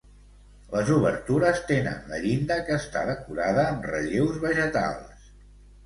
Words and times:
Les 0.71 0.87
obertures 0.95 1.61
tenen 1.73 2.09
la 2.15 2.21
llinda 2.25 2.59
que 2.71 2.81
està 2.83 3.07
decorada 3.13 3.69
amb 3.71 3.89
relleus 3.95 4.45
vegetals. 4.51 5.35